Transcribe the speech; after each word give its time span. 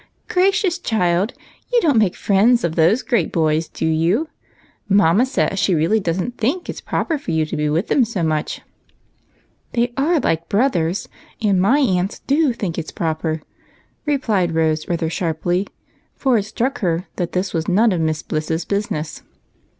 Gracious, 0.27 0.79
child! 0.79 1.31
you 1.71 1.79
don't 1.81 1.99
make 1.99 2.15
friends 2.15 2.63
of 2.63 2.73
those 2.75 3.03
great 3.03 3.31
boys, 3.31 3.67
do 3.67 3.85
you? 3.85 4.29
Mamma 4.89 5.27
says 5.27 5.59
she 5.59 5.75
really 5.75 5.99
does 5.99 6.19
n't 6.19 6.39
think 6.39 6.67
it's 6.67 6.81
proper 6.81 7.19
for 7.19 7.29
you 7.29 7.45
to 7.45 7.55
be 7.55 7.65
Avith 7.65 7.85
them 7.85 8.03
so 8.03 8.23
much.''" 8.23 8.61
They 9.73 9.93
are 9.97 10.19
like 10.19 10.49
brothers, 10.49 11.07
and 11.39 11.61
my 11.61 11.77
aunts 11.77 12.17
do 12.25 12.51
think 12.51 12.79
it 12.79 12.87
's 12.87 12.91
proper," 12.91 13.43
replied 14.07 14.55
Rose, 14.55 14.87
rather 14.87 15.07
sharply, 15.07 15.67
for 16.15 16.39
it 16.39 16.45
struck 16.45 16.79
her 16.79 17.05
that 17.17 17.33
this 17.33 17.53
was 17.53 17.67
none 17.67 17.91
of 17.91 18.01
Miss 18.01 18.23
Bliss's 18.23 18.65
business. 18.65 19.21